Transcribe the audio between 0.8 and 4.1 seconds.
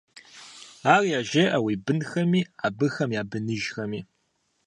Ар яжеӀэ уи бынхэми, абыхэм я быныжхэми…